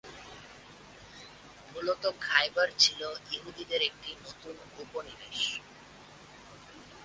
মূলত 1.71 2.03
খায়বার 2.21 2.69
ছিল 2.77 3.01
ইহুদীদের 3.31 3.81
একটি 3.81 4.09
নতুন 4.23 4.55
উপনিবেশ। 4.77 5.39